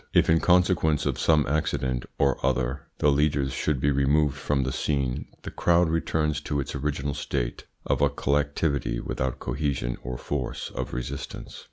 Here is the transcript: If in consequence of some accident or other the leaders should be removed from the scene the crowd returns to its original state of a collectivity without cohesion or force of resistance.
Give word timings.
If 0.15 0.31
in 0.31 0.39
consequence 0.39 1.05
of 1.05 1.19
some 1.19 1.45
accident 1.45 2.05
or 2.17 2.43
other 2.43 2.87
the 2.97 3.11
leaders 3.11 3.53
should 3.53 3.79
be 3.79 3.91
removed 3.91 4.35
from 4.35 4.63
the 4.63 4.71
scene 4.71 5.27
the 5.43 5.51
crowd 5.51 5.89
returns 5.89 6.41
to 6.41 6.59
its 6.59 6.73
original 6.73 7.13
state 7.13 7.65
of 7.85 8.01
a 8.01 8.09
collectivity 8.09 8.99
without 8.99 9.37
cohesion 9.37 9.97
or 10.01 10.17
force 10.17 10.71
of 10.71 10.95
resistance. 10.95 11.59